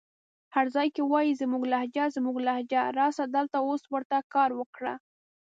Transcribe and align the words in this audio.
هر 0.55 0.65
ځای 0.75 0.87
کې 0.95 1.01
وايې 1.11 1.39
زموږ 1.41 1.63
لهجه 1.73 2.05
زموږ 2.15 2.35
لهجه 2.47 2.81
راسه 2.99 3.23
دلته 3.35 3.57
اوس 3.65 3.81
ورته 3.93 4.17
کار 4.33 4.49
وکړه 4.59 4.93